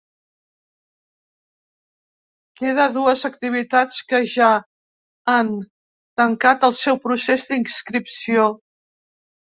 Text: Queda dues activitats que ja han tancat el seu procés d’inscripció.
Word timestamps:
Queda 2.61 2.87
dues 2.95 3.27
activitats 3.29 3.99
que 4.13 4.21
ja 4.37 4.49
han 5.35 5.53
tancat 6.23 6.67
el 6.71 6.77
seu 6.81 6.99
procés 7.07 7.45
d’inscripció. 7.53 8.49